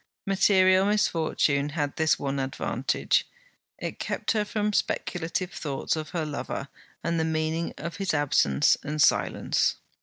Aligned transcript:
Material 0.25 0.83
misfortune 0.87 1.69
had 1.69 1.95
this 1.95 2.17
one 2.17 2.39
advantage; 2.39 3.27
it 3.77 3.99
kept 3.99 4.31
her 4.31 4.43
from 4.43 4.73
speculative 4.73 5.51
thoughts 5.51 5.95
of 5.95 6.09
her 6.09 6.25
lover, 6.25 6.69
and 7.03 7.19
the 7.19 7.23
meaning 7.23 7.71
of 7.77 7.97
his 7.97 8.11
absence 8.11 8.75
and, 8.81 8.99
silence. 8.99 9.75